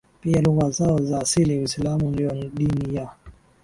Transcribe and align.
pia 0.21 0.41
lugha 0.41 0.69
zao 0.69 1.01
za 1.01 1.19
asili 1.19 1.59
Uislamu 1.59 2.11
ndio 2.11 2.31
dini 2.53 2.95
ya 2.95 3.09